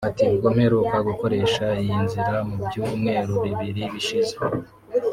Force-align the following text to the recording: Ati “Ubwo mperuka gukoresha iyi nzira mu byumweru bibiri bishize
Ati 0.09 0.21
“Ubwo 0.31 0.47
mperuka 0.55 0.97
gukoresha 1.07 1.65
iyi 1.83 1.97
nzira 2.05 2.35
mu 2.49 2.55
byumweru 2.65 3.33
bibiri 3.43 3.83
bishize 3.93 4.35